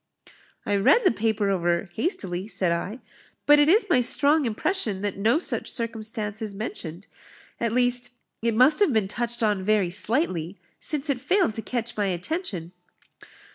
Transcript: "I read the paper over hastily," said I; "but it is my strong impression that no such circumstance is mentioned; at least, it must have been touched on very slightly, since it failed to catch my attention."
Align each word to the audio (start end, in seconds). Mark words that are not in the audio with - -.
"I 0.65 0.77
read 0.77 1.03
the 1.05 1.11
paper 1.11 1.51
over 1.51 1.91
hastily," 1.93 2.47
said 2.47 2.71
I; 2.71 3.01
"but 3.45 3.59
it 3.59 3.69
is 3.69 3.85
my 3.87 4.01
strong 4.01 4.45
impression 4.45 5.01
that 5.01 5.15
no 5.15 5.37
such 5.37 5.69
circumstance 5.69 6.41
is 6.41 6.55
mentioned; 6.55 7.05
at 7.59 7.71
least, 7.71 8.09
it 8.41 8.55
must 8.55 8.79
have 8.79 8.93
been 8.93 9.07
touched 9.07 9.43
on 9.43 9.63
very 9.63 9.91
slightly, 9.91 10.59
since 10.79 11.07
it 11.11 11.19
failed 11.19 11.53
to 11.53 11.61
catch 11.61 11.95
my 11.95 12.07
attention." 12.07 12.71